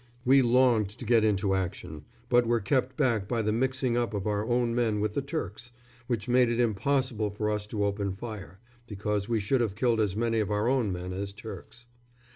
We 0.25 0.41
longed 0.41 0.89
to 0.97 1.05
get 1.05 1.23
into 1.23 1.53
action, 1.53 2.05
but 2.27 2.47
were 2.47 2.59
kept 2.59 2.97
back 2.97 3.27
by 3.27 3.43
the 3.43 3.51
mixing 3.51 3.95
up 3.95 4.15
of 4.15 4.25
our 4.25 4.43
own 4.43 4.73
men 4.73 4.99
with 4.99 5.13
the 5.13 5.21
Turks, 5.21 5.69
which 6.07 6.27
made 6.27 6.49
it 6.49 6.59
impossible 6.59 7.29
for 7.29 7.51
us 7.51 7.67
to 7.67 7.85
open 7.85 8.15
fire, 8.15 8.57
because 8.87 9.29
we 9.29 9.39
should 9.39 9.61
have 9.61 9.75
killed 9.75 10.01
as 10.01 10.15
many 10.15 10.39
of 10.39 10.49
our 10.49 10.67
own 10.67 10.91
men 10.91 11.13
as 11.13 11.33
Turks. 11.33 11.85